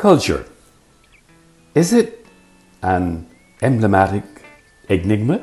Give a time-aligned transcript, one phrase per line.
[0.00, 0.46] Culture.
[1.74, 2.24] Is it
[2.80, 3.26] an
[3.60, 4.24] emblematic
[4.88, 5.42] enigma?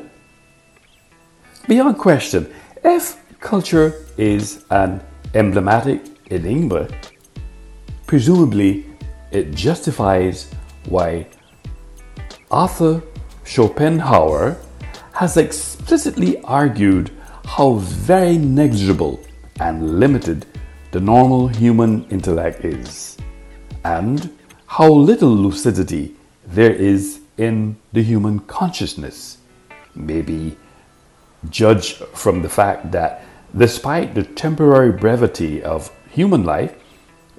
[1.67, 2.51] Beyond question,
[2.83, 4.99] if culture is an
[5.35, 6.01] emblematic
[6.31, 6.87] enigma,
[8.07, 8.87] presumably
[9.29, 10.49] it justifies
[10.89, 11.27] why
[12.49, 13.03] Arthur
[13.43, 14.57] Schopenhauer
[15.13, 17.11] has explicitly argued
[17.45, 19.19] how very negligible
[19.59, 20.47] and limited
[20.89, 23.17] the normal human intellect is,
[23.85, 24.33] and
[24.67, 29.37] how little lucidity there is in the human consciousness.
[29.95, 30.57] Maybe
[31.49, 33.23] judged from the fact that
[33.55, 36.75] despite the temporary brevity of human life,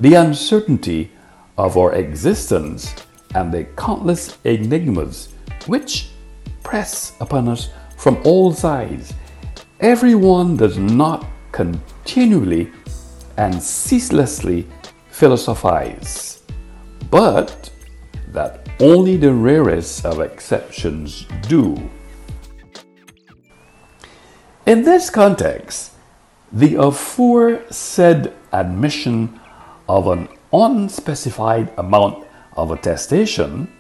[0.01, 1.11] the uncertainty
[1.57, 2.95] of our existence
[3.35, 5.29] and the countless enigmas
[5.67, 6.11] which
[6.63, 9.13] press upon us from all sides,
[9.81, 12.71] everyone does not continually
[13.37, 14.67] and ceaselessly
[15.11, 16.38] philosophize,
[17.11, 17.71] but
[18.29, 21.91] that only the rarest of exceptions do.
[24.67, 25.93] In this context,
[26.53, 29.41] the aforesaid admission
[29.89, 33.71] of an unspecified amount of attestation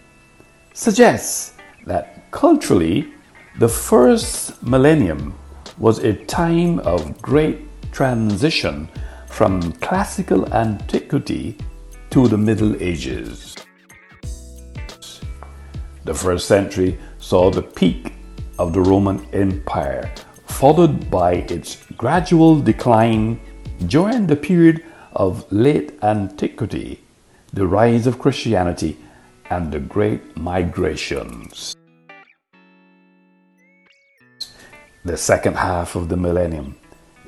[0.72, 1.54] suggests
[1.86, 3.12] that culturally,
[3.58, 5.34] the first millennium
[5.78, 7.60] was a time of great
[7.92, 8.88] transition
[9.26, 11.56] from classical antiquity
[12.10, 13.54] to the Middle Ages.
[16.04, 18.14] The first century saw the peak
[18.58, 20.10] of the Roman Empire,
[20.46, 23.38] followed by its gradual decline
[23.86, 27.00] during the period of late antiquity,
[27.52, 28.96] the rise of Christianity,
[29.50, 31.76] and the great migrations.
[35.04, 36.76] The second half of the millennium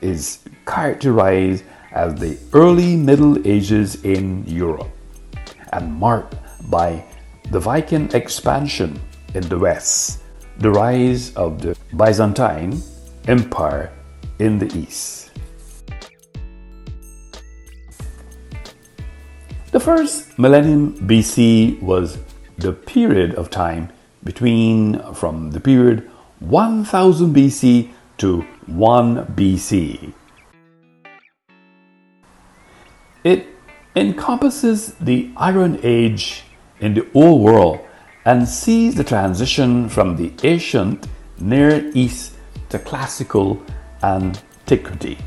[0.00, 4.91] is characterized as the early Middle Ages in Europe
[5.73, 6.37] and marked
[6.71, 7.05] by
[7.51, 9.01] the Viking expansion
[9.34, 10.23] in the West,
[10.59, 12.83] the rise of the Byzantine
[13.27, 13.93] Empire
[14.39, 15.31] in the East.
[19.73, 22.19] The first millennium BC was
[22.59, 23.93] the period of time
[24.25, 30.12] between from the period 1000 BC to 1 BC.
[33.22, 33.48] It
[33.94, 36.44] encompasses the Iron Age
[36.81, 37.81] in the Old World
[38.25, 41.06] and sees the transition from the ancient
[41.38, 42.34] Near East
[42.70, 43.62] to classical
[44.03, 45.19] antiquity.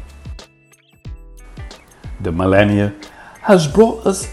[2.22, 2.96] The millennia
[3.42, 4.28] has brought us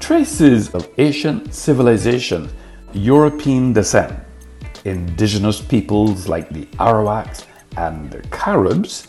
[0.00, 2.48] traces of ancient civilization,
[2.92, 4.18] European descent,
[4.84, 7.44] indigenous peoples like the Arawaks
[7.76, 9.08] and the Caribs,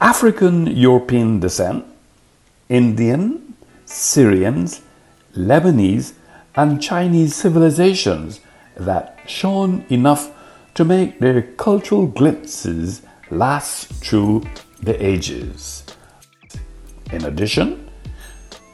[0.00, 1.84] African European descent,
[2.68, 3.54] Indian,
[3.84, 4.82] Syrians,
[5.34, 6.14] Lebanese,
[6.54, 8.40] and Chinese civilizations
[8.76, 10.32] that shone enough
[10.74, 14.42] to make their cultural glimpses last through
[14.82, 15.84] the ages.
[17.12, 17.86] In addition,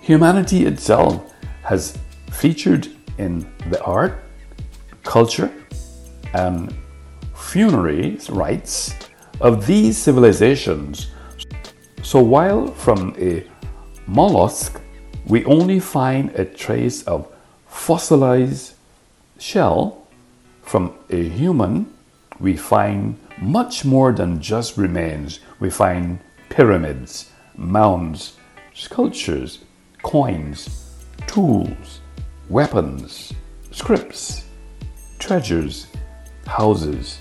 [0.02, 1.32] Humanity itself
[1.62, 1.96] has
[2.32, 2.88] featured
[3.18, 4.20] in the art,
[5.04, 5.48] culture,
[6.34, 6.74] and
[7.36, 8.96] funerary rites
[9.40, 11.12] of these civilizations.
[12.02, 13.46] So while from a
[14.12, 14.78] mollusk
[15.26, 17.26] we only find a trace of
[17.66, 18.74] fossilized
[19.38, 20.06] shell,
[20.62, 21.92] from a human
[22.38, 25.40] we find much more than just remains.
[25.60, 26.18] We find
[26.50, 28.36] pyramids, mounds,
[28.74, 29.60] sculptures,
[30.02, 30.94] coins,
[31.26, 32.00] tools,
[32.48, 33.32] weapons,
[33.70, 34.44] scripts,
[35.18, 35.86] treasures,
[36.46, 37.18] houses,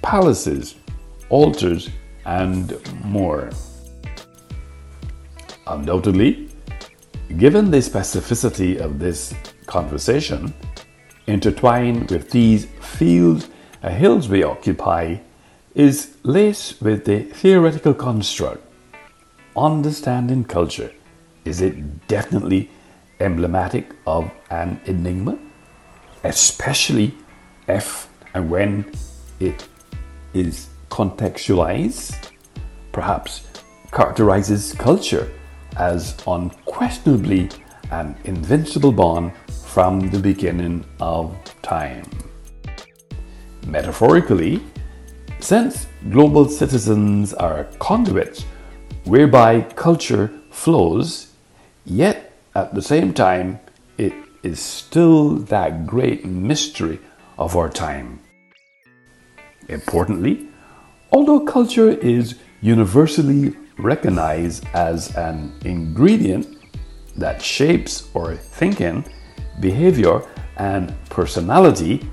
[0.00, 0.74] palaces,
[1.28, 1.90] altars,
[2.24, 3.50] and more.
[5.66, 6.48] Undoubtedly,
[7.38, 9.34] given the specificity of this
[9.66, 10.52] conversation,
[11.26, 13.48] intertwined with these fields
[13.82, 15.16] and hills we occupy,
[15.74, 18.62] is laced with the theoretical construct,
[19.56, 20.92] understanding culture
[21.44, 22.70] is it definitely
[23.20, 25.38] emblematic of an enigma?
[26.24, 27.14] Especially
[27.68, 28.92] if and when
[29.40, 29.66] it
[30.34, 32.30] is contextualized,
[32.92, 33.46] perhaps
[33.90, 35.30] characterizes culture
[35.76, 37.50] as unquestionably
[37.90, 39.32] an invincible bond
[39.64, 42.04] from the beginning of time.
[43.66, 44.62] Metaphorically,
[45.40, 48.44] since global citizens are conduits
[49.04, 51.32] whereby culture flows
[51.84, 53.58] Yet, at the same time,
[53.98, 57.00] it is still that great mystery
[57.38, 58.20] of our time.
[59.68, 60.48] Importantly,
[61.10, 66.58] although culture is universally recognized as an ingredient
[67.16, 69.04] that shapes our thinking,
[69.60, 70.22] behavior,
[70.56, 72.08] and personality,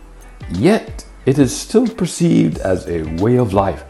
[0.51, 3.83] yet it is still perceived as a way of life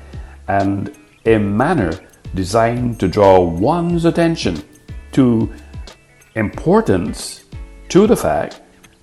[0.47, 0.95] and
[1.25, 1.93] a manner
[2.35, 4.61] designed to draw one's attention
[5.11, 5.51] to
[6.35, 7.45] importance
[7.89, 8.61] to the fact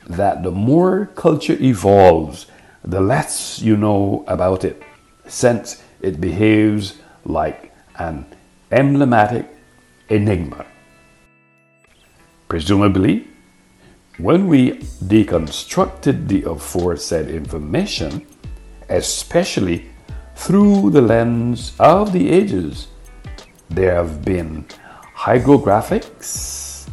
[0.08, 2.46] that the more culture evolves,
[2.84, 4.82] the less you know about it,
[5.26, 8.24] since it behaves like an
[8.70, 9.46] emblematic
[10.08, 10.66] enigma.
[12.48, 13.28] Presumably,
[14.18, 14.72] when we
[15.04, 18.26] deconstructed the aforesaid information,
[18.88, 19.90] especially
[20.36, 22.88] through the lens of the ages,
[23.68, 24.64] there have been
[25.14, 26.88] hieroglyphics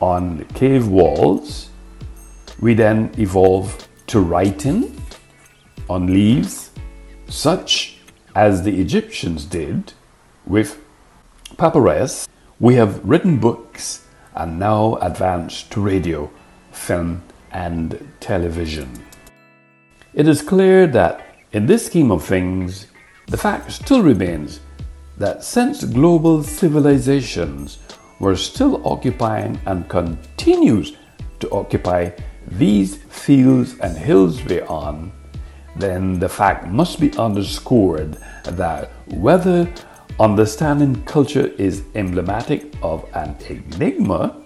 [0.00, 1.70] on cave walls.
[2.60, 5.00] We then evolve to writing
[5.88, 6.70] on leaves,
[7.28, 7.98] such
[8.34, 9.92] as the Egyptians did
[10.46, 10.80] with
[11.56, 12.28] papyrus.
[12.60, 16.30] We have written books and now advanced to radio,
[16.72, 17.22] film,
[17.52, 19.04] and television.
[20.14, 22.86] It is clear that in this scheme of things,
[23.26, 24.60] the fact still remains
[25.16, 27.78] that since global civilizations
[28.20, 30.96] were still occupying and continues
[31.40, 32.10] to occupy
[32.46, 35.12] these fields and hills we're on,
[35.76, 39.70] then the fact must be underscored that whether
[40.18, 44.36] understanding culture is emblematic of an enigma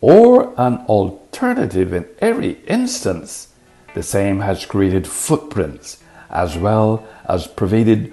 [0.00, 3.54] or an alternative in every instance,
[3.94, 8.12] the same has created footprints as well as pervaded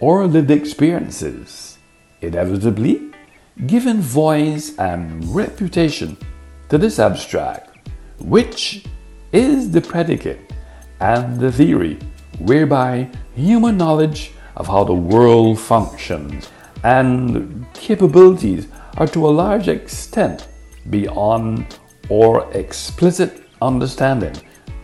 [0.00, 1.78] or lived experiences,
[2.20, 3.10] inevitably
[3.66, 6.16] given voice and reputation
[6.68, 7.88] to this abstract,
[8.18, 8.84] which
[9.32, 10.52] is the predicate
[11.00, 11.98] and the theory
[12.38, 16.48] whereby human knowledge of how the world functions
[16.82, 18.66] and capabilities
[18.96, 20.48] are to a large extent
[20.88, 24.34] beyond or explicit understanding,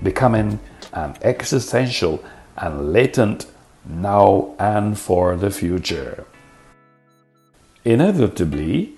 [0.02, 0.58] becoming
[0.92, 2.22] an existential
[2.58, 3.46] and latent
[3.88, 6.24] now and for the future.
[7.84, 8.96] Inevitably,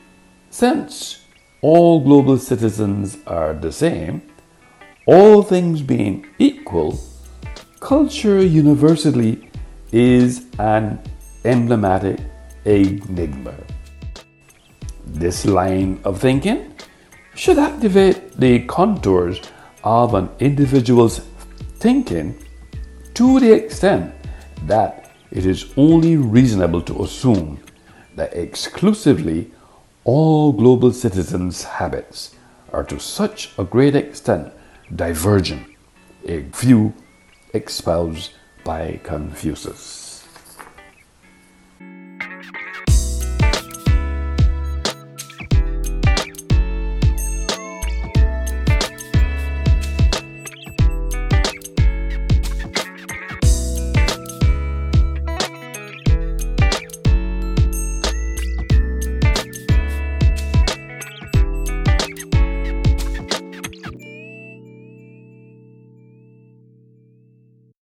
[0.50, 1.24] since
[1.60, 4.22] all global citizens are the same,
[5.06, 6.98] all things being equal,
[7.80, 9.47] culture universally
[9.92, 10.98] is an
[11.44, 12.18] emblematic
[12.64, 13.54] enigma.
[15.06, 16.74] This line of thinking
[17.34, 19.40] should activate the contours
[19.84, 21.20] of an individual's
[21.78, 22.36] thinking
[23.14, 24.12] to the extent
[24.66, 27.58] that it is only reasonable to assume
[28.16, 29.50] that exclusively
[30.04, 32.34] all global citizens' habits
[32.72, 34.52] are to such a great extent
[34.94, 35.66] divergent,
[36.26, 36.92] a view
[37.54, 38.32] espoused
[38.68, 40.07] by Confucius.